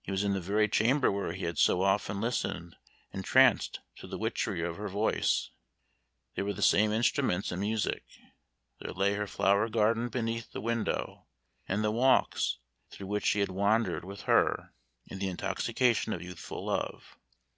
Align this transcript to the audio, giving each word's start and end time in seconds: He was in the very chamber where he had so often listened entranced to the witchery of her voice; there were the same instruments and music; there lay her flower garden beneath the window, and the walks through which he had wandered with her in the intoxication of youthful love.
He 0.00 0.10
was 0.10 0.24
in 0.24 0.32
the 0.32 0.40
very 0.40 0.70
chamber 0.70 1.12
where 1.12 1.34
he 1.34 1.44
had 1.44 1.58
so 1.58 1.82
often 1.82 2.18
listened 2.18 2.76
entranced 3.12 3.80
to 3.96 4.06
the 4.06 4.16
witchery 4.16 4.62
of 4.62 4.78
her 4.78 4.88
voice; 4.88 5.50
there 6.34 6.46
were 6.46 6.54
the 6.54 6.62
same 6.62 6.92
instruments 6.92 7.52
and 7.52 7.60
music; 7.60 8.04
there 8.80 8.94
lay 8.94 9.12
her 9.12 9.26
flower 9.26 9.68
garden 9.68 10.08
beneath 10.08 10.52
the 10.52 10.62
window, 10.62 11.26
and 11.68 11.84
the 11.84 11.90
walks 11.90 12.56
through 12.88 13.08
which 13.08 13.28
he 13.28 13.40
had 13.40 13.50
wandered 13.50 14.02
with 14.02 14.22
her 14.22 14.72
in 15.06 15.18
the 15.18 15.28
intoxication 15.28 16.14
of 16.14 16.22
youthful 16.22 16.64
love. 16.64 17.18